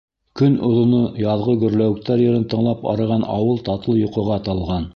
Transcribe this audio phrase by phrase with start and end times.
[0.39, 4.89] Көн оҙоно яҙғы гөрләүектәр йырын тыңлап арыған ауыл татлы йоҡоға талған.